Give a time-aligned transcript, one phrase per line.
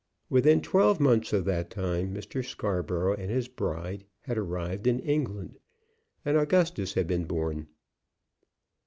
[0.31, 2.43] Within twelve months of that time Mr.
[2.43, 5.59] Scarborough and his bride had arrived in England,
[6.25, 7.67] and Augustus had been born.